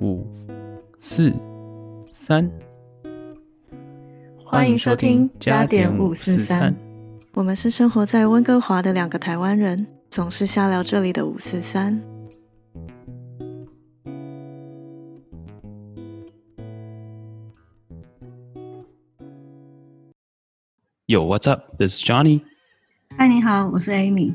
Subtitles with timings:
[0.00, 0.26] 五、
[1.00, 1.32] 四、
[2.12, 2.48] 三，
[4.44, 6.74] 欢迎收听加点五四三。
[7.34, 12.00] 我们是生活在温哥华的两个台湾人，总是瞎聊这里的五四三。
[21.06, 21.76] Yo, what's up?
[21.76, 22.42] This is Johnny.
[23.16, 24.32] 嗨，你好，我是 Amy。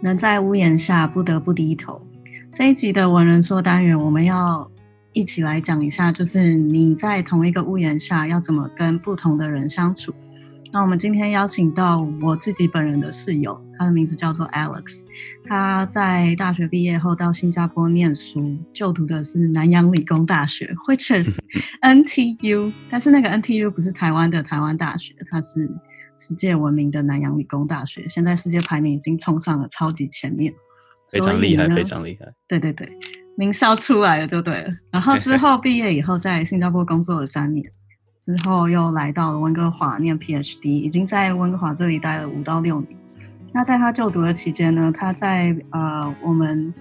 [0.00, 2.00] 人在屋檐下，不得不低头。
[2.56, 4.70] 这一集的文人说单元，我们要
[5.12, 10.14] 一起来讲一下，就是你在同一个屋檐下要怎么跟不同的人相处。
[10.72, 15.00] 那我们今天邀请到我自己本人的室友，他的名字叫做 Alex。
[15.48, 21.40] 他在大学毕业后到新加坡念书，就读的是南洋理工大学 （which is
[21.82, 22.72] NTU）。
[22.88, 25.68] 但是那个 NTU 不是台湾的台湾大学，它是。
[26.16, 30.54] 世界闻名的南洋理工大学，现在世界排名已经冲上了超级前面，
[31.14, 32.26] 非常厉害，非常厉害。
[32.48, 32.90] 对对对，
[33.36, 34.74] 名校出来了就对了。
[34.90, 37.64] 然后之后毕业以后，在新加坡工作了三年，
[38.20, 42.96] 之后又来到了温哥华念 PhD，已经在温哥华这里待了五到六年。
[43.52, 46.74] 那在他就读的期间呢，他在呃我们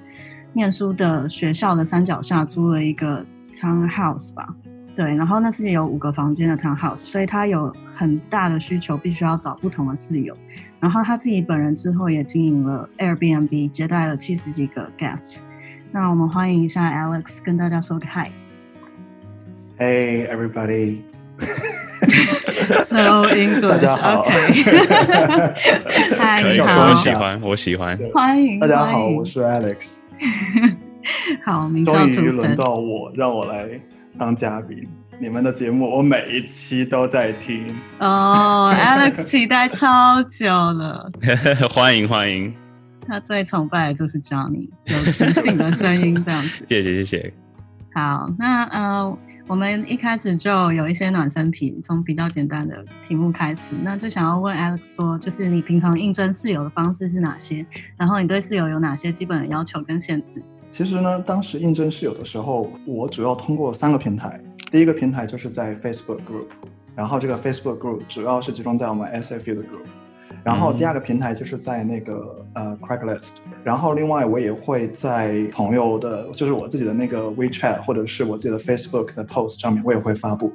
[0.53, 4.47] 念书的学校的山脚下租了一个 townhouse 吧。
[4.95, 10.38] 对，然后那是有五个房间的 townhouse，所以他有很大的需求，必须要找不同的室友。
[10.84, 15.40] 然后他自己本人之后也经营了 Airbnb，接待了七十几个 guests。
[15.94, 18.28] 那我们欢迎一下 Alex，跟大家说个 hi。
[19.80, 20.98] Hey everybody。
[22.88, 23.62] So English。
[23.62, 24.25] 大家好。
[26.20, 26.90] Hi， 你好。
[26.90, 27.97] 我喜欢，我喜欢。
[28.14, 28.59] 欢迎。
[28.59, 30.00] 大家好，我是 Alex。
[31.45, 32.16] 好，名校出身。
[32.16, 33.70] 终于轮到我，让我来。
[34.20, 34.86] 当嘉宾，
[35.23, 37.66] 你们的节目我每一期都在听
[37.99, 38.69] 哦。
[38.75, 41.09] Alex 期待超久了，
[41.71, 42.53] 欢迎欢迎。
[43.07, 46.66] 他最崇拜的就是 Johnny 有磁性的声音这样子。
[46.67, 47.33] 谢谢谢谢。
[47.94, 53.75] 好，那呃，我们一开始就有一些暖身题，从比较简单的题目开始。
[53.81, 57.66] 那就想要问 Alex 说，就是你平常应征室友的方式是哪些？
[57.95, 60.44] 然后你对室友有哪些基本的要求跟限制？
[60.67, 64.38] 其实呢，当时应征室友的时候，我主要通过三个平台。
[64.73, 66.47] 第一个平台就是在 Facebook Group，
[66.95, 69.85] 然后这个 Facebook Group 主要是集中在我们 SFU 的 Group。
[70.44, 73.35] 然后第二个平台就是在那个呃 CrackList，。
[73.63, 80.51] 然后另外我也会在朋友的，就是我自己的那个 WeChat 或者是我自己的 Facebook 的 Post 上面，我也会发布。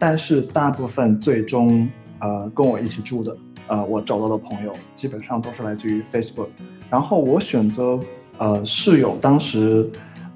[0.00, 1.88] 但是大部分最终
[2.18, 3.36] 呃跟我一起住的
[3.68, 6.48] 呃我找到的朋友，基本上都是来自于 Facebook。
[6.90, 8.00] 然后我选择。
[8.36, 9.88] 呃，室友当时，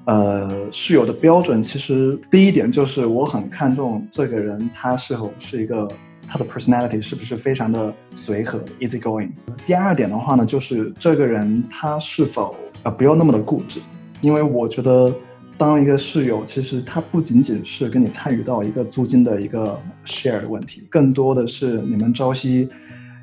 [0.09, 5.87] 呃，室友的标准其实第一点就是我很看重这个人他是否是一个
[6.27, 9.29] 他的 personality 是不是非常的随和 easy going。
[9.67, 13.79] 第二点的话呢，就是这个人他是否啊不要那么的固执，
[14.21, 15.13] 因为我觉得
[15.59, 22.67] 当一个室友，其实他不仅仅是跟你参与到一个租金的一个 share 的问题，更多的是你们朝夕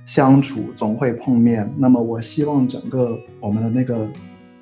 [0.04, 1.68] 相处，总会碰面。
[1.76, 4.06] 那么我希望整个我们的那个。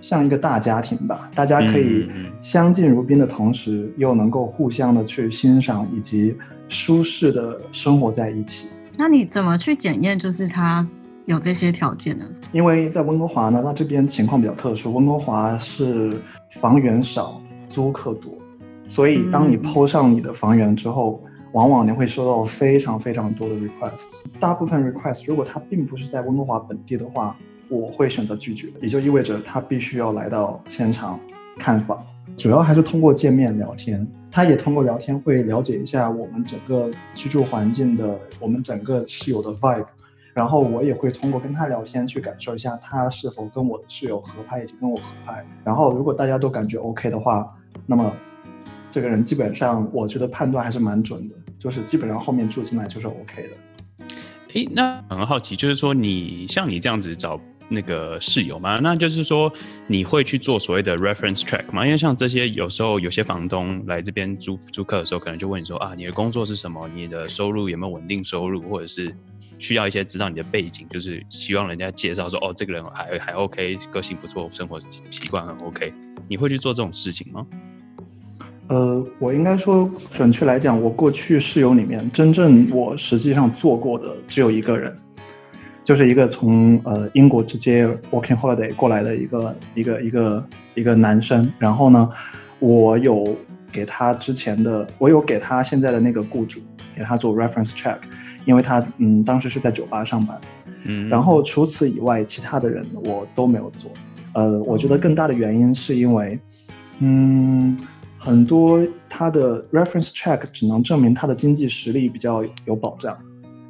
[0.04, 2.06] 像一个大家庭吧，大家可以
[2.42, 6.36] 相敬如宾的同时，又能够互相的去欣赏以及
[6.68, 8.68] 舒适的生活在一起。
[8.98, 10.86] 那你怎么去检验，就是他
[11.24, 12.24] 有这些条件呢？
[12.52, 16.12] 因为在温哥华呢，它这边情况比较特殊，温哥华是
[16.60, 18.30] 房源少，租客多，
[18.86, 24.22] 所以当你抛上你的房源之后，往往你会收到非常非常多的 requests。
[24.38, 27.34] 大部分 request 如果它并不是在温哥华本地的话。
[27.74, 31.18] 我会选择拒绝，也就意味着他必须要来到现场
[31.58, 32.04] 看房，
[32.36, 34.06] 主要还是通过见面聊天。
[34.30, 39.86] 他也通过聊天会了解一下我们整个居住环境的，我们整个室友的 vibe。
[40.32, 45.46] 然后我也会通过跟他聊天去感受一下他是否跟我室友合拍，以及跟我合拍。
[45.62, 47.48] 然后如果大家都感觉 OK 的话，
[47.86, 48.12] 那么
[48.90, 54.06] 这个人基本上我觉得判断还是蛮准的，就是基本上后面住进来就是 OK 的。
[54.54, 57.40] 诶，那很好奇，就是说你像你这样子找。
[57.68, 58.78] 那个室友吗？
[58.82, 59.52] 那就是说
[59.86, 61.84] 你会去做所谓的 reference check 吗？
[61.84, 66.88] 因为像这些有时候有些房东来这边租租客的时候，可能就问你说啊，你的工作是什么？
[66.94, 68.60] 你的收入有没有稳定收入？
[68.62, 69.14] 或者是
[69.58, 74.78] 需要一些知道你的背景，就是希望人家介绍说哦，这个人还还 OK，个性不错，生活
[75.10, 75.92] 习惯很 OK。
[76.28, 77.46] 你会去做这种事情吗？
[78.68, 84.94] 呃，我应该说准确来讲，我过去室友里面真正我实际上做过的只有一个人。
[85.84, 90.44] 就是一个从呃英国直接 working holiday 过来的一个一个一个
[90.74, 92.10] 一个男生，然后呢，
[92.58, 93.36] 我有
[93.70, 96.60] 给他之前的，我有给他现在的那个雇主
[96.96, 97.98] 给他做 reference check，
[98.46, 100.40] 因为他嗯当时是在酒吧上班，
[100.84, 103.90] 嗯，然后除此以外，其他的人我都没有做，
[104.32, 106.38] 呃，我觉得更大的原因是因为，
[107.00, 107.76] 嗯。
[108.16, 113.14] 很多他的 reference check 只能证明他的经济实力比较有保障，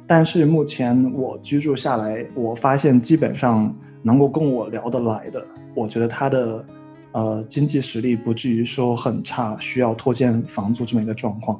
[0.07, 5.43] 但是目前我居住下来，我发现基本上能够跟我聊得来的，
[5.75, 6.65] 我觉得他的
[7.11, 11.59] 呃经济实力不至于说很差，需要拖欠房租这么一个状况。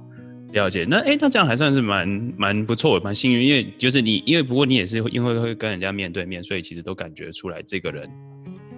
[0.52, 2.08] 了解，那哎，那这样还算是蛮
[2.38, 8.10] 蛮不错，蛮幸运，因为就是你，因为不过你也是因为会跟人家面对面，所以其实都感觉出来这个人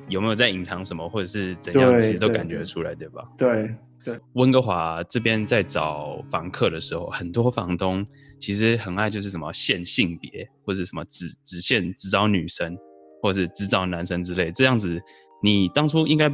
[0.08, 3.24] 有没有在隐藏什么，或者是怎样，其实都感觉出来，对吧？
[3.38, 3.70] 对
[4.08, 4.18] 对。
[4.34, 8.06] 温哥华这边在找房客的时候，很多房东
[8.40, 12.78] 其实很爱就是什么限性别，或者什么只只限只找女生，
[13.22, 14.98] 或者是只找男生之类，这样子，
[15.44, 16.30] 你当初应该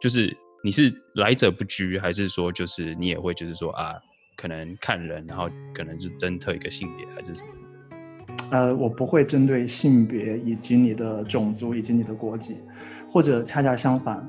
[0.00, 3.94] 就是你是来者不拒，还是说就是你也会就是说啊？
[4.36, 7.48] 可能看人，然后可能就是针特一个性别还是什么？
[8.50, 12.56] 呃，我不会针对性别以及你的种族以及你的国籍，
[13.12, 14.26] 或者恰恰相反，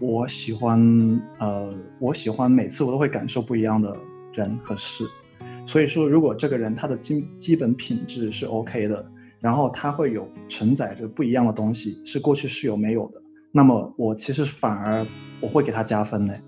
[0.00, 0.80] 我喜欢
[1.38, 3.94] 呃，我喜欢每次我都会感受不一样的
[4.32, 5.04] 人和事。
[5.66, 9.06] 所以说，如果这个人他的基基本品质是 OK 的，
[9.38, 15.06] 然后他会有承载着不一样的东西，是过去室友没有的，那么我其实反而
[15.40, 16.40] 我会给他加分嘞。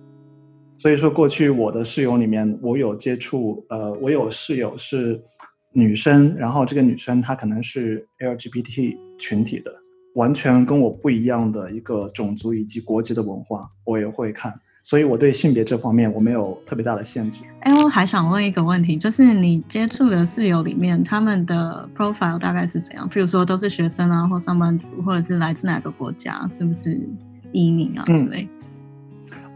[0.79, 5.23] 所以说，过去我的室友里面，我有接触，呃，我有室友是
[5.73, 9.73] 女生，然后这个女生她可能是 LGBT 群体的，
[10.15, 14.53] 完全跟我不一样的一个种族以及国籍的文化，我也会看。
[14.85, 17.45] 所以我对性别这方面我没有特别大的限制。
[17.61, 23.09] 哎，我还想问一个问题，就是你接触的室友里面，他们的 profile 大概是怎样？
[23.09, 26.45] 比如说都是学生啊，或上班族，或者是来自哪个国家？
[26.49, 27.01] 是不是
[27.53, 28.49] 移民啊之类？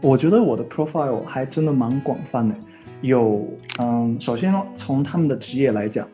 [0.01, 2.55] 我觉得我的 profile 还真的蛮广泛的，
[3.01, 3.45] 有，
[3.79, 6.07] 嗯，首先从他们的职业来讲，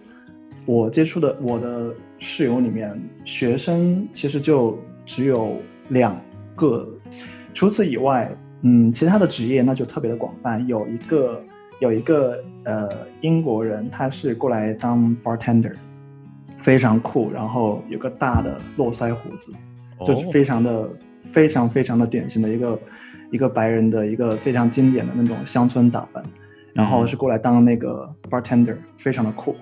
[0.66, 1.94] 我接触的我的
[2.24, 5.58] 室友里面，学生其实就只有
[5.90, 6.16] 两
[6.56, 6.88] 个，
[7.54, 11.44] 除此以外，嗯，其他的职业那就特别的广泛，有一个
[11.81, 12.90] 有一个呃
[13.20, 15.74] 英国人，他是过来当 bartender，
[16.62, 19.52] 非常酷，然后有个大的络腮胡子，
[20.06, 20.90] 就是非常的
[21.22, 22.80] 非常非常的典型的一个。
[23.31, 26.24] 一个白人的一个非常经典的那种乡村打扮，
[26.72, 29.56] 然后是过来当那个 bartender，非常的酷。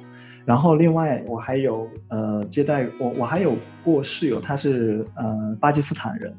[0.46, 6.34] 然后另外我还有呃接待我我还有过室友，他是呃巴基斯坦人，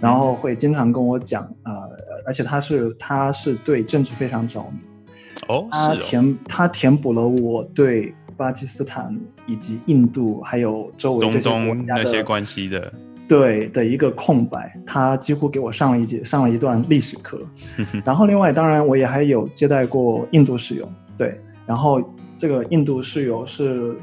[0.00, 1.88] 然后会经常跟我讲啊，
[2.26, 4.78] 而且他是他是对政治非常着迷
[5.48, 9.16] 哦，他填他填补了我对巴基斯坦
[9.46, 12.92] 以及印度还有周围这些国家那些关系的。
[13.28, 17.40] 对的一个空白，他几乎给我上了一节，上了一段历史课。
[18.06, 20.88] 然后另外，当然我也还有接待过印度室友，
[21.18, 21.40] 对。
[21.66, 22.00] 然后
[22.36, 23.96] 这个印度室友是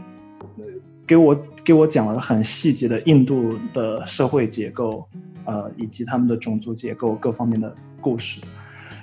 [1.05, 5.07] 给我给我讲了很细节的印度的社会结构，
[5.45, 8.41] 呃，以及他们的种族结构各方面的故事。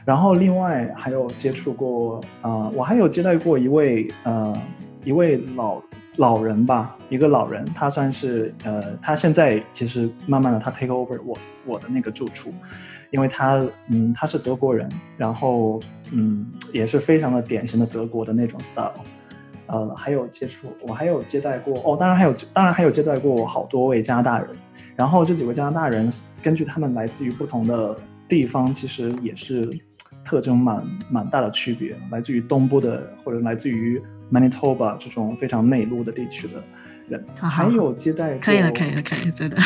[0.04, 4.54] 然后另外还有接触过，呃，我还有接待过一位呃
[5.04, 5.80] 一位老。
[6.16, 12.52] 老人吧，一个老人，他算是呃，他现在其实慢慢的他 take over 我我的那个住处，
[13.10, 14.86] 因为他嗯他是德国人，
[15.16, 15.80] 然后
[16.10, 18.92] 嗯也是非常的典型的德国的那种 style，
[19.70, 24.48] 呃还有接触我还有接待过哦，当然还有当然还有接待过好多位加拿大人，
[24.96, 26.12] 然后这几位加拿大人
[26.42, 27.96] 根据他们来自于不同的
[28.28, 29.70] 地方，其实也是
[30.24, 34.02] 特征蛮蛮大的区别，来自于东部的或者来自于。
[34.32, 36.62] Manitoba 这种非常内陆的地区的
[37.10, 39.56] 人，还有接待可以了，可以了，可以了，真的。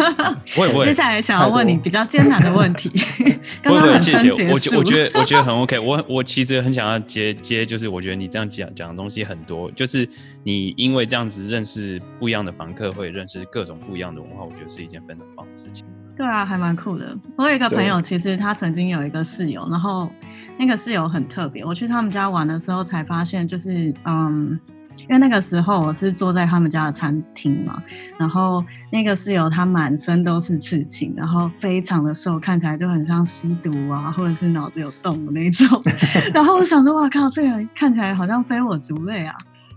[0.58, 2.90] 我也接下来想要问你比较艰难的问题。
[3.62, 5.78] 刚刚很谢谢，我我觉得我觉得很 OK。
[5.78, 10.08] 我我其实很想要接接，就是我觉得你这样讲讲的东西很多，就是
[10.42, 15.84] 你因为这样子认识不一样的房客，会认识各种不一样的文化，我觉得是一件非常棒的事情。
[16.16, 17.16] 对啊，还蛮酷的。
[17.36, 20.10] 我有一个朋友，其实他曾经有一个室友，然后。
[20.56, 24.56] 那个室友很特别，我去他们家玩的时候才发现，就是嗯，
[25.02, 27.82] 因为那个时候我是坐在他们家的餐厅嘛，
[28.18, 35.68] 然后那个室友他满身都是刺青，然后非常的瘦，看起来就很像吸毒啊，或者是脑子有洞的那种，
[36.32, 39.34] 然后我想说，哇靠，这个人看起来好像非我族类啊。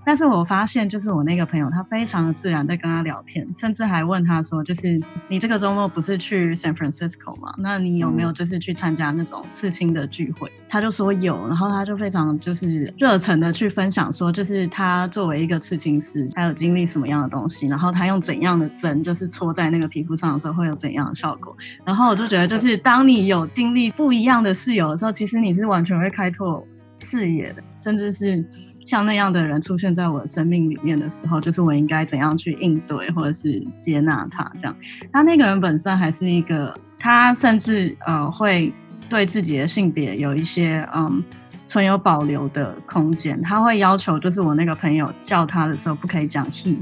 [0.07, 4.97] 但是我发现，就是我那个朋友，他非常的自然在跟他聊天，甚至还问他说：“就是
[5.27, 7.53] 你这个周末不是去 San Francisco 吗？
[7.57, 21.53] 那你有没有就是去参加那种刺青的聚会？”他就说有，然后他就非常就是热忱的去分享说，就是他作为一个刺青师，他有经历什么样的东西，然后他用怎样的针就是戳在那个皮肤上的时候会有怎样的效果。
[21.83, 26.65] 然后我就觉得，就是当你有经历不一样的室友的时候，其实你是完全会开拓
[26.97, 28.41] 视野的，甚至是。
[28.87, 34.73] 像那样的人出现在我的生命里面的时候，就是我应该怎样去应对，或者是接纳他这样。
[35.11, 38.71] 他那个人本身还是一个，他甚至呃会
[39.09, 41.21] 对自己的性别有一些嗯
[41.67, 43.41] 存有保留的空间。
[43.41, 46.77] 他会要求，就是我那个朋友叫他的时候，不可以讲 he，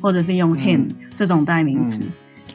[0.00, 2.00] 或者是用 him 这种代名词。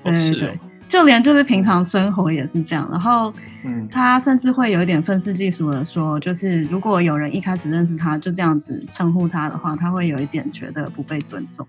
[0.03, 0.59] 对对对。
[0.87, 11.67] 就连就是平常生活也是这样，然后，嗯，他甚至会有一点愤世嫉俗的说，就是如果有人一开始认识他就这样子称呼他的话，他会有一点觉得不被尊重。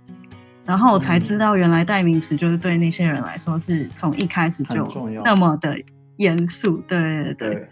[0.64, 4.86] 然后我才知道，原来代名词就是对那些人来说是从一开始就
[5.24, 5.76] 那么的
[6.18, 6.76] 严肃。
[6.86, 7.68] 对对对。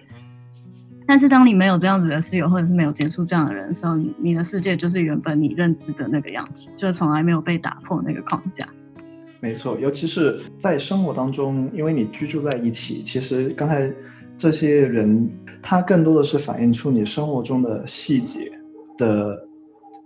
[1.07, 8.67] 但是当你没有这样子的室友，或者是没有接触这样的人的时候，你的世界就是原本你认知的那个样子，就从来没有被打破那个框架。
[9.47, 13.93] 没错，尤其是在生活当中，因为你居住在一起，其实刚才
[14.37, 15.31] 这些人，
[15.62, 18.50] 他更多的是反映出你生活中的细节
[18.99, 19.41] 的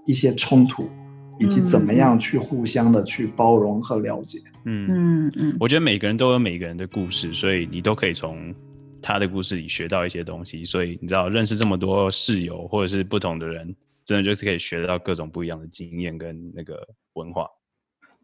[0.06, 0.90] 一些冲突，
[1.38, 4.38] 以及怎么样去互相的去包容和了解。
[4.66, 8.54] 嗯嗯嗯，我觉得每个人都有每个人的故事，所以你都可以从
[9.00, 10.66] 他的故事里学到一些东西。
[10.66, 17.46] 所以你知道，认识这么多室友或者是不同的人，真的就是可以学到各种不一样的经验跟那个文化。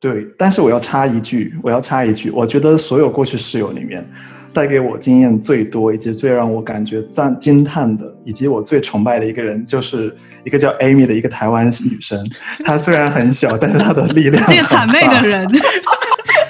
[0.07, 4.09] 对，但是我要插一句，我要插一句，我觉得所有过去室友里面，
[4.53, 12.25] 带给我经验最多以及最让我感觉赞惊叹的，以及我最崇拜的一个人，就是一个叫 Amy 的一个台湾女生。
[12.65, 14.45] 她虽然很小，但是她的力量。
[14.47, 15.45] 这个谄媚的人，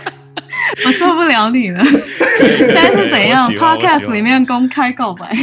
[0.84, 1.82] 我受不了你了。
[2.56, 5.34] 现在是怎样？Podcast 里面公开告白？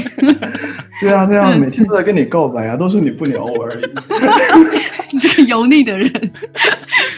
[1.02, 3.84] 对啊，对啊，每天都在跟你告白啊，都是你不鸟我而已。
[5.12, 6.12] 你这个油腻的人，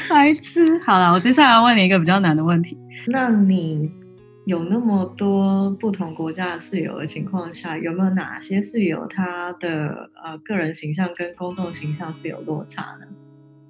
[0.10, 0.77] 白痴。
[0.86, 2.77] 好了，我接下来问你一个比较难的问题。
[3.08, 3.91] 那你
[4.46, 13.05] 有那么多不同国家的室友的情况下，有没有哪些室友他的呃个人形象跟公众形象是有落差呢？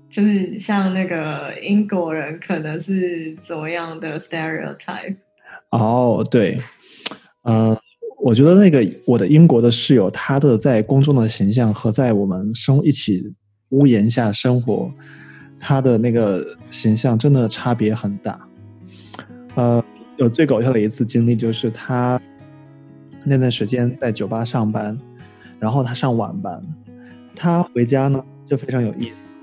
[0.09, 5.17] 就是像那个英国人可能是怎么样的 stereotype？
[5.77, 6.57] 哦，对，
[7.43, 7.77] 呃，
[8.23, 13.23] 我觉得那个我的英国的室友，他的在公众的形象和在我们生一起
[13.69, 14.89] 屋檐下生活，
[15.59, 18.39] 他的那个形象真的差别很大。
[19.55, 19.83] 呃，
[20.17, 22.19] 有最搞笑的一次经历就是他
[23.23, 24.97] 那段时间在酒吧上班，
[25.59, 26.61] 然后他上晚班，
[27.35, 29.33] 他回家呢就非常有意思，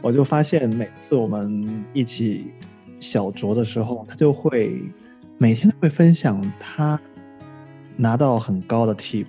[0.00, 2.52] 我就发现每次我们一起
[3.00, 4.80] 小酌的时候，他就会。
[5.38, 7.00] 每天都会分享他
[7.96, 9.26] 拿到很高的 tip，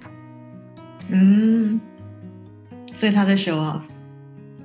[1.09, 1.79] 嗯，
[2.87, 3.81] 所以他在 show off，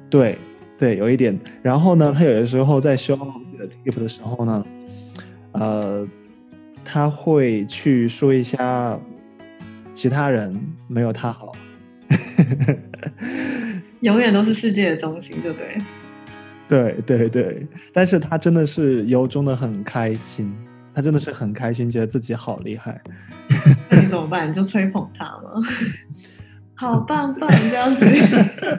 [0.08, 0.38] 对
[0.78, 1.38] 对，有一点。
[1.62, 4.66] 然后呢，他有的时候在 show off 的 tip 的时候呢，
[5.52, 6.08] 呃，
[6.82, 8.98] 他会去说一下
[9.92, 10.58] 其他人
[10.88, 11.52] 没有他好，
[14.00, 15.78] 永远都是世界的中心，对不对？
[16.66, 20.54] 对对对，但是他真的是由衷的很开心。
[20.94, 23.00] 他真的是很开心，觉得自己好厉害。
[23.90, 24.48] 那你怎么办？
[24.48, 25.60] 你就吹捧他吗？
[26.76, 28.04] 好棒棒，这样子。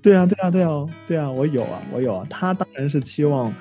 [0.00, 2.26] 对啊，对啊，对啊，对啊，我有啊，我有啊。
[2.28, 3.52] 他当然是期望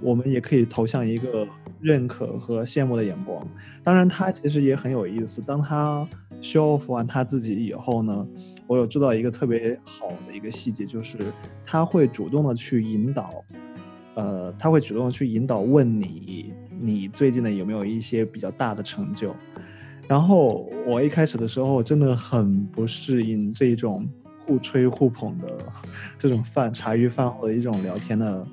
[0.00, 1.46] 我们也可以投向一个
[1.80, 3.46] 认可和羡慕的眼光。
[3.82, 5.42] 当然，他其实也很有意思。
[5.42, 6.06] 当他
[6.40, 8.26] show off 完他自己以后呢，
[8.66, 11.18] 我有知道一个特别好的一个细节，就是
[11.64, 13.44] 他会主动的去引导。
[14.14, 16.52] 呃，他会主动去引导，问你，
[16.84, 19.34] 你最近呢有没有一些比较大的成就？
[20.06, 24.06] 然后我一开始的时候真的很不适应这种
[24.46, 25.58] 互吹互捧的
[26.18, 28.46] 这种饭茶余饭后的一种聊天的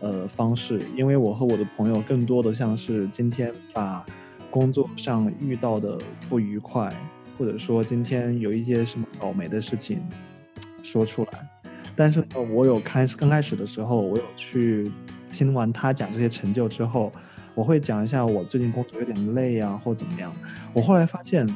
[0.00, 4.04] 呃方式，因为我和我的朋友更多的像是今天把
[4.50, 5.96] 工作上遇到的
[6.28, 6.92] 不愉快，
[7.38, 10.02] 或者说今天有一些什么倒霉的事情
[10.82, 11.48] 说出来。
[11.96, 14.92] 但是呢，我有开刚开始的时候，我有去
[15.32, 17.10] 听完他讲这些成就之后，
[17.54, 20.32] 我会讲一下我最近工作有点累啊，或怎么样。
[20.72, 21.46] 我后来发现，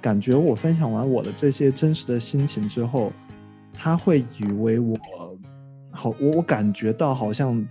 [0.00, 3.12] 感觉我分享完我的这些真实的心情之后，
[3.72, 4.96] 他会以为我
[5.90, 7.66] 好，我我感觉到好像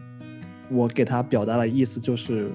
[0.70, 2.50] 我给他表达的意思就是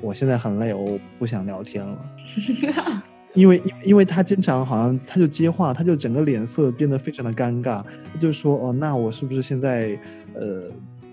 [0.00, 1.98] 我现在很累，我不想聊天了。
[3.34, 9.98] 因为因因为他经常好像他就接话，他就整个脸色变得非常的尴尬，他就说哦，那我是不是现在
[10.34, 10.62] 呃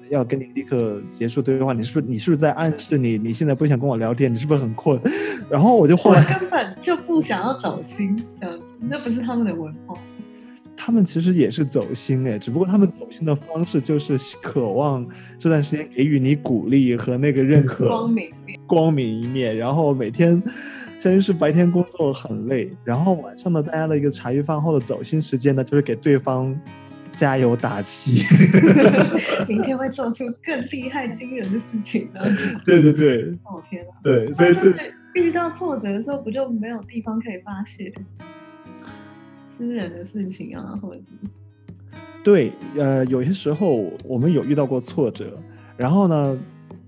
[0.09, 1.73] 要跟你立刻结束对话？
[1.73, 4.33] 你是不是你是不是在暗示你你现在不想跟我聊天？
[4.33, 4.99] 你是不是很困？
[5.49, 8.23] 然后我就后来根本就不想要走心，
[8.79, 9.95] 那不是他们的文化。
[10.77, 15.07] 他们其实也是走心哎，只不过他们走心的方式就是渴望
[15.39, 18.29] 这段时间给予你鼓励和那个认可，光明
[18.67, 20.41] 光明一面，然后每天。
[20.97, 26.59] 真是白天工作很累，然后晚上呢，大家的一个茶余饭后的走心时间呢，就是给对方
[27.15, 28.23] 加油打气。
[29.47, 32.29] 明天会做出更厉害惊人的事情的。
[32.63, 33.31] 对对对。
[33.43, 33.93] 哦天啊！
[34.03, 34.75] 对，所以是
[35.13, 37.93] 遇到挫折的时候，不就没有地方可以发泄
[39.47, 41.07] 私人的事情啊，或者是
[42.23, 45.37] 对，呃，有些时候我们有遇到过挫折，
[45.77, 46.37] 然后呢，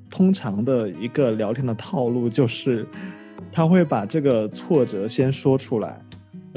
[0.09, 2.85] 通常的一个聊天的套路就是，
[3.51, 6.01] 他会把这个挫折先说出来，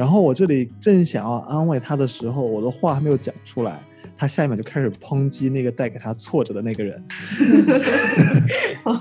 [0.01, 3.79] 然后我这里正想要安慰他的时候，我的话还没有讲出来，
[4.17, 7.05] 他下一秒就开始抨击那个带给他挫折的那个人。
[8.83, 8.99] 然后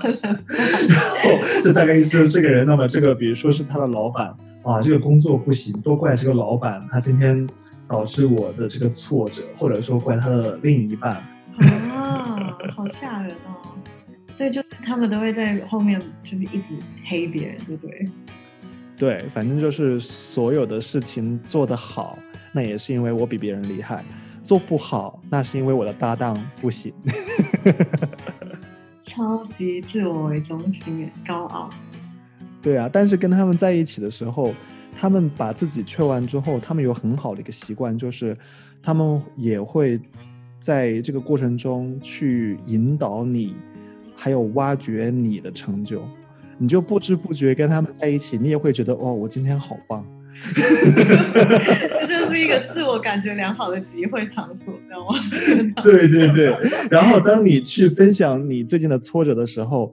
[1.62, 4.26] 这大概意思就是这个人，那么这个比如说是他的老板
[4.62, 7.48] 啊，这个工作不行，都怪这个老板，他今天
[7.88, 11.14] 导致我的这个挫折，或者说怪他的另一半。
[11.94, 13.72] 啊，好吓人哦！
[14.36, 16.74] 所以就是他们都会在后面就是一直
[17.08, 18.06] 黑别人，对不对？
[19.00, 22.18] 对，反正就是所有的事情做得好，
[22.52, 23.96] 那也是因为我比别人厉害；
[24.44, 26.92] 做不好，那是因为我的搭档不行。
[29.00, 31.70] 超级自我为中心，高傲。
[32.60, 34.52] 对啊，但是跟他们在一起的时候，
[34.94, 38.36] 他们把自己劝完之后，他们有很好的一个习惯，就是
[38.82, 39.98] 他们也会
[40.60, 43.56] 在这个过程中去引导你，
[44.14, 46.06] 还有挖掘你的成就。
[46.60, 50.04] 你就不知不觉跟他们在一起，你也会觉得哦，我今天好棒。
[50.54, 55.18] 这就是一个自我感觉良好的集会场所，知道吗？
[55.82, 56.54] 对对对，
[56.90, 59.90] 然后当你去分享你最近的挫折的时候，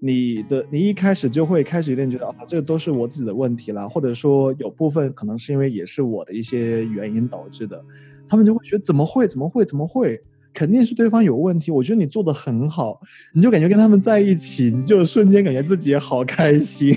[0.00, 7.80] 你的你一开始就会开始有点觉得啊，这个都是我自己的问题啦，或者说有部分可能是因为也是我的一些原因导致的，
[8.28, 10.20] 他们就会觉得怎么会怎么会怎么会，
[10.56, 11.70] 肯定是对方有问题。
[11.70, 12.98] 我觉得你做的很好，
[13.34, 16.96] 你就感觉跟他们在一起，你就瞬间感觉自己也好开心。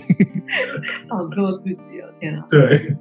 [1.10, 2.46] 好做自己哦，天啊！
[2.50, 2.96] 对，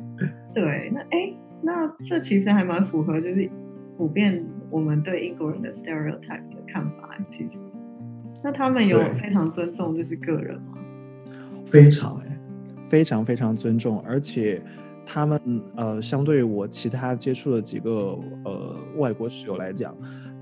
[0.53, 3.49] 对，那哎，那这其实还蛮符合就是
[3.97, 7.17] 普遍我们对英国人的 stereotype 的看法。
[7.29, 7.71] 其实，
[8.43, 10.75] 那他们有非常尊重就是个人吗？
[11.65, 12.39] 非常哎，
[12.89, 14.61] 非常非常尊重，而且
[15.07, 15.41] 他们
[15.77, 19.97] 呃，相对于我其他接触的几个呃外国室友来讲，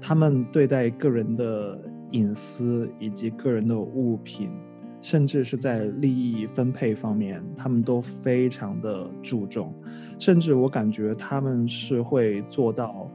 [0.09, 1.77] 他们对待个人的
[2.12, 4.49] 隐私以及个人的物品，
[5.01, 9.75] 甚至是在利益分配方面，他们都非常的注重，
[10.16, 13.11] 甚至我感觉他们是会做到，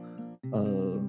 [0.50, 1.00] 呃，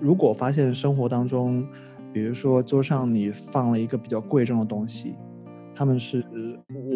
[0.00, 1.66] 如果发现生活当中，
[2.12, 5.16] 比如说桌上你放了一个比较贵重的东西，
[5.74, 6.24] 他们是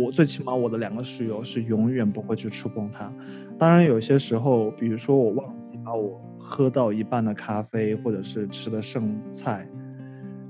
[0.01, 3.13] 我最起码我的两个室友是永远不会去触碰它。
[3.59, 9.67] 当然，有些时候，比如说我忘把我喝到一半的咖啡或者是吃的剩菜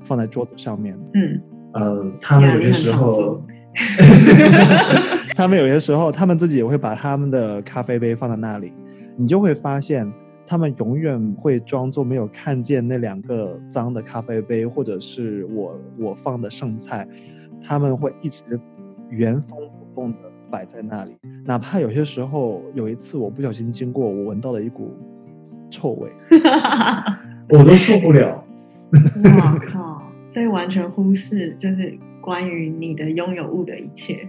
[0.04, 1.40] 放在桌子上面，嗯，
[1.74, 3.42] 呃， 他们有些时候，
[5.34, 8.72] 他们有些时候他们自己也会把他们的咖啡杯放在那里，
[9.16, 10.10] 你就会发现。
[10.44, 17.08] 他们永远会装作没有看见那两个脏的咖啡杯，或者是我我放的剩菜，
[17.62, 18.42] 他们会一直
[19.08, 20.18] 原封不动的
[20.50, 24.90] 摆在那里，哪怕有些时候，有一次我不小心经过，我闻到了一股
[25.72, 26.12] 臭味，
[27.48, 28.44] 我都受不了。
[28.92, 30.02] 我靠！
[30.34, 34.28] 所以完全忽视就是关于你的拥有物的一切。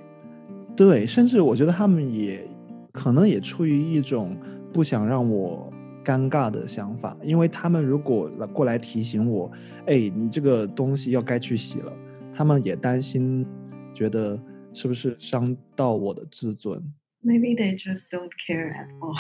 [0.75, 2.43] 对，甚至我觉得他们也
[2.91, 4.36] 可能也出于一种
[4.71, 5.71] 不想让我
[6.03, 9.51] 尴尬的想法，因为他们如果来过来提醒我，
[9.86, 11.93] 哎，你这个东西要该去洗了，
[12.34, 13.45] 他们也担心，
[13.93, 14.39] 觉得
[14.73, 16.82] 是不是伤到我的自尊。
[17.23, 19.15] Maybe they just don't care at all。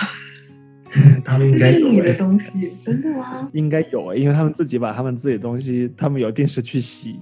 [1.25, 3.49] 他们是你的东西，真的吗？
[3.53, 7.19] 应该有欸，因为他们自己把他们自己的东西，他们有定时去洗，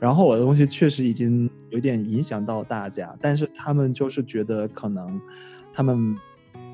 [0.00, 5.20] 然后我的东西确实已经有点影响到大家，但是他们就是觉得可能
[5.72, 6.16] 他们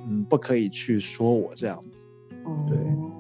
[0.09, 2.09] 嗯不可以去说我这样子。
[2.69, 3.13] 对哦，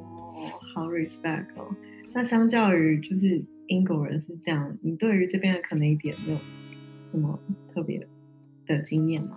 [0.74, 1.68] 好 respect 哦。
[2.12, 6.36] 那相较于就是英国人是这样，你对于这边的 Canadian 有
[7.12, 7.38] 什么
[7.72, 8.04] 特别
[8.66, 9.36] 的经验吗？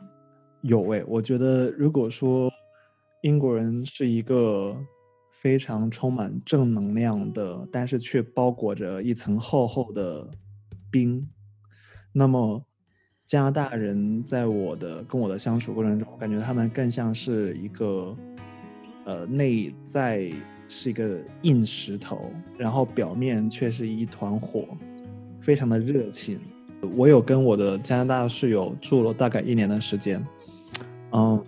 [0.62, 2.50] 有诶，我觉得如果说
[3.24, 4.76] 英国人是一个
[5.32, 10.30] 非常充满正能量的，但是却包裹着一层厚厚的
[10.92, 11.26] 冰，
[12.12, 12.62] 那么
[13.26, 18.14] 加拿大人在我的跟我的相处过程中，我感觉他们更像是一个
[19.06, 20.30] 呃内在
[20.68, 24.68] 是一个硬石头，然后表面却是一团火，
[25.40, 26.42] 非常的热情。
[26.94, 30.22] 我有跟我的加拿大室友住了大概一年的时间，
[31.14, 31.42] 嗯，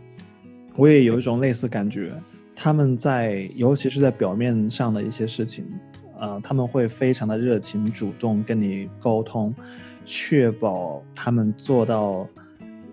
[0.75, 2.13] 我也有一种类似感觉。
[2.55, 5.65] 他们在，尤其是在表面上的一些事情，
[6.17, 9.53] 呃，他们会非常的热情，主动跟你沟通，
[10.05, 12.27] 确保他们做到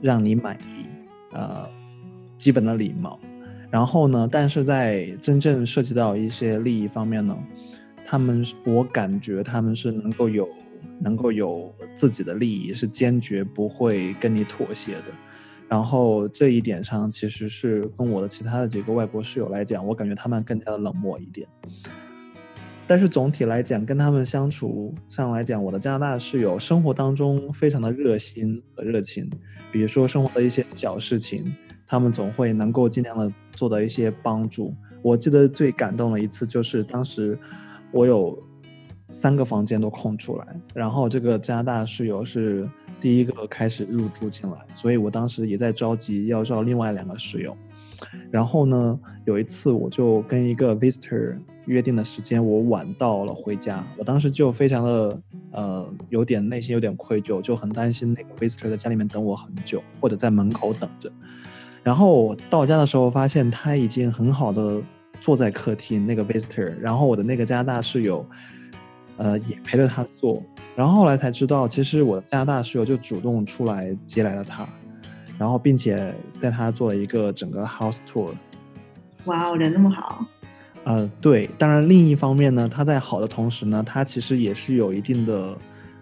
[0.01, 0.87] 让你满意，
[1.33, 1.69] 呃，
[2.39, 3.21] 基本的礼貌。
[3.71, 7.37] 然后呢，但是在真正涉及到一些利益方面呢，
[8.05, 10.49] 他们我感觉他们是能够有
[10.99, 15.05] 能够有自己的利益，是坚决不会跟你妥协的。
[15.73, 21.49] 然后这一点上，其实是跟我的其他的几个外国室友来讲，我感觉他们更加的冷漠一点。
[22.87, 29.31] 但是总体来讲，跟他们相处上来讲，我的加拿大室友生活当中非常的热心和热情，
[29.73, 31.57] 比如说生活的一些小事情，
[31.87, 34.75] 他们总会能够尽量的做到一些帮助。
[35.01, 37.39] 我记得最感动的一次就是当时
[37.93, 38.39] 我有
[39.09, 42.69] 三个房间都空出来，然后这个加拿大室友是
[43.03, 47.55] 第一个开始入住进来，所以我当时也在着急要招另外两个室友。
[48.31, 51.37] 然后呢，有一次我就跟一个 visitor。
[51.67, 61.09] 约定的时间，我晚到了回家，我当时就非常的呃，有点内心有点愧疚，就很担心那个 visitor 在家里面等我很久，或者在门口等着。
[61.85, 64.83] 然后我到家的时候，发现他已经很好的
[65.21, 68.27] 坐在客厅那个 visitor，然后我的那个加拿大室友，
[69.17, 70.43] 呃，也陪着他做。
[70.75, 74.67] 然后后来才知道，其实我的加拿大室友就主动出来接来了他，
[75.39, 78.31] 然后并且带他做了一个整个 house tour。
[79.27, 80.25] 哇哦，人那么好。
[80.85, 85.57] 呃，对，当然另一方面呢，他在好的同时呢，他其实也是有一定的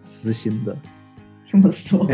[0.05, 0.77] 私心的。
[1.44, 2.07] 这么说，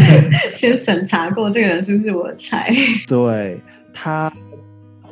[0.54, 2.70] 先审查过这个人是不是我的菜？
[3.08, 3.58] 对，
[3.90, 4.30] 他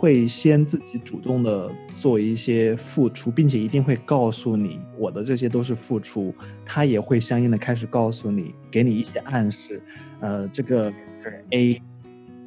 [0.01, 6.35] 会先自己主动的做一些付出，并且一定会告诉你我的这些都是付出。
[6.65, 9.83] 他也会相应的开始告诉你，给你一些暗示。
[10.21, 10.91] 呃，这个
[11.51, 11.83] A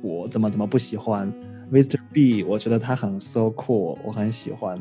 [0.02, 1.32] 我怎么怎么不喜欢。
[1.72, 2.00] Mr.
[2.12, 4.76] B，我觉得他很 so cool，我很喜欢。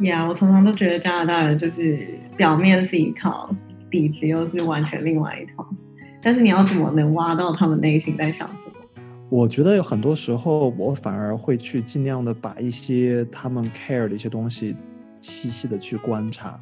[0.00, 3.54] Yeah，我常常都觉得加拿大人就是表面是一套，
[3.88, 5.64] 底子又是完全另外一套。
[6.20, 8.85] 但是你要怎么能挖到他们内心在想什么？
[9.28, 14.76] 我觉得有很多时候，我反而会去尽量的把一些他们 care 的一些东西
[15.20, 16.60] 细细的去观察，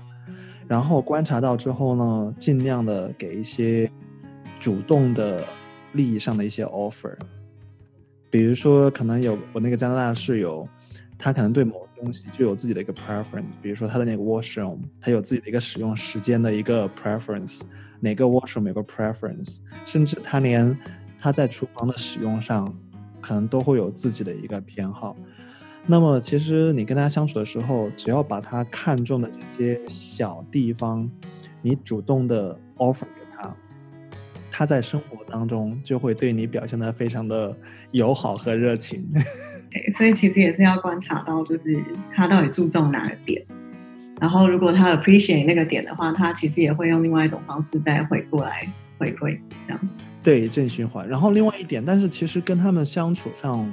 [0.66, 3.90] 然后观察到之后呢，尽量的给一些
[4.58, 5.44] 主动的
[5.92, 7.14] 利益上的一些 offer。
[8.30, 10.66] 比如说，可能有我那个加拿大室友，
[11.18, 13.44] 他可能对某个东西就有自己的一个 preference。
[13.60, 17.60] 比如说他的那个 washroom，他有自己的一个使用时间的一个 preference，
[18.00, 20.76] 哪个 washroom 有个 preference，甚至他连
[21.24, 22.70] 他在厨房的使用上，
[23.18, 25.16] 可能都会有自己的一个偏好。
[25.86, 31.10] 那么，其实你跟他相处的时候，只要把他看中的这些小地方，
[31.62, 33.24] 你主动的 offer 给。
[33.34, 33.56] 他
[34.50, 37.56] 他在生活当中就会对你表现的非常的
[37.92, 39.10] 友好和热情，
[39.96, 41.82] 所以其实也是要观察到，就是
[42.12, 43.42] 他到底注重哪个点，
[44.20, 49.88] 然后如果他 appreciate 那个点的话，他其实也会用另外一种方式再回过来回馈，这样。
[50.24, 51.06] 对，正循环。
[51.06, 53.72] 然后另外一点，但是其实跟他们相处上，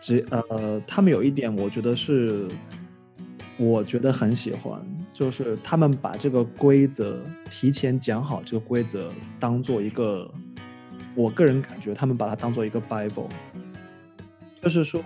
[0.00, 2.48] 只呃，他们有一点，我觉得是。
[3.58, 10.28] 我觉得很喜欢，就是他们把这个规则提前讲好，这个规则当做一个，
[11.14, 13.28] 我个人感觉他们把它当做一个 Bible，
[14.60, 15.04] 就是说，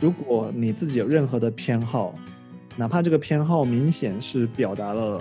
[0.00, 2.14] 如果你自己有任何的偏好，
[2.76, 5.20] 哪怕这个偏好明显是表达了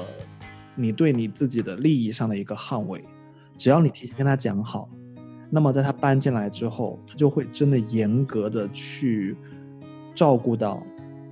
[0.76, 3.04] 你对你自己的利益上的一个捍卫，
[3.58, 4.88] 只要你提前跟他讲好，
[5.50, 9.36] 那么在他搬进来之后，他就会真的严格的去
[10.16, 10.82] 照顾到。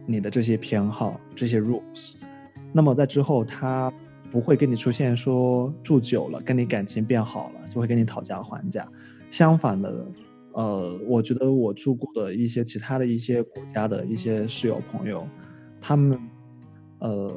[0.07, 2.13] 你的这些偏好，这些 rules，
[2.71, 3.91] 那么在之后他
[4.29, 8.87] 不会跟你出现说住久了跟你感情变好了，就会跟你讨价还价。
[9.31, 10.05] 相反的，
[10.51, 15.27] 呃，我觉得我住过的一些其他的一些国家的一些室友朋友，
[15.81, 16.19] 他们
[16.99, 17.33] 呃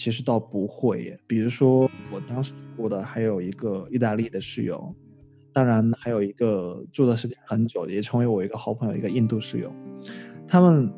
[0.00, 1.14] 其实倒不会。
[1.26, 4.94] 比如说我当时住的还有一个意大利的室友，
[5.52, 9.70] 当然还有一个住的时间很久，也成为我一个好朋友一个印度室友，
[10.48, 10.90] 他们。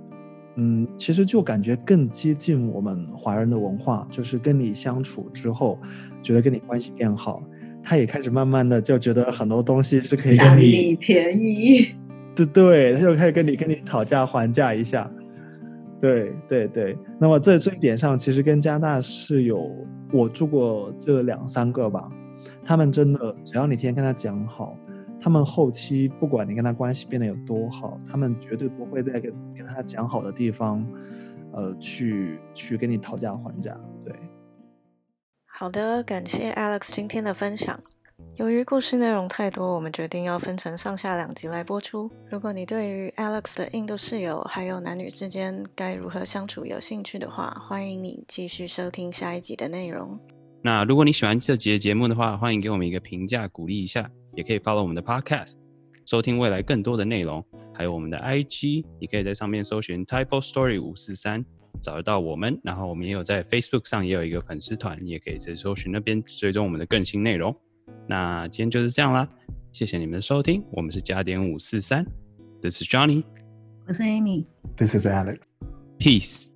[0.57, 5.79] 嗯，其实就感觉更接近我们华人的文化，就是跟你相处之后，
[6.23, 7.43] 觉得跟你关系变好，
[7.83, 11.95] 他也开始慢慢的就觉得很多东西是可以跟你便宜，
[12.37, 15.11] 对对，他就开始跟你跟你讨价还价一下，
[16.03, 16.99] 对对对。
[17.19, 19.71] 那么在这一点上，其实跟加拿大是有
[20.12, 22.11] 我住过这两三个吧，
[22.65, 24.77] 他们真的只要你天天跟他讲好。
[25.21, 30.85] 他们后期不管你跟他关系变得有多好，他们绝对不会在跟跟他讲好的地方，
[31.53, 33.79] 呃，去去跟你讨价还价。
[34.05, 34.12] 对，
[35.47, 37.79] 好的，感谢 Alex 今天的分享。
[38.37, 42.11] 由于故事内容太多，我们决定要分成上下两集来播出。
[42.31, 50.18] 如果你对于 Alex 的印度室友还有男女之间该如何相处有兴趣的话，欢迎你继续收听下一集的内容。
[50.62, 54.11] 那如果你喜欢这集的节目的话，欢迎给我们一个评价，鼓励一下。
[54.35, 55.53] 也可以 follow 我们的 podcast，
[56.07, 61.45] 收听未来更多的内容，还有我们的 IG，你可以在上面搜寻 Type Story 五四三，
[61.83, 62.59] 找得到我们。
[62.64, 67.55] 然后我们也有在 Facebook 上也有一个粉丝团，你也可以直接搜寻那边追踪我们的更新内容。
[68.07, 69.29] 那今天就是这样啦，
[69.73, 72.05] 谢谢你们的收听，我们是加点五四三
[72.61, 73.25] ，This is Johnny，
[73.87, 74.45] 我是 Amy。
[74.77, 75.38] This is Alex.
[75.99, 76.52] Peace。